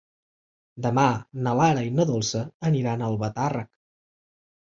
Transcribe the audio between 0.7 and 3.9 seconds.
Demà na Lara i na Dolça aniran a Albatàrrec.